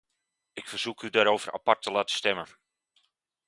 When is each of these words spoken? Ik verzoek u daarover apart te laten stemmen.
Ik 0.53 0.67
verzoek 0.67 1.01
u 1.01 1.09
daarover 1.09 1.51
apart 1.53 1.81
te 1.81 1.91
laten 1.91 2.15
stemmen. 2.15 2.47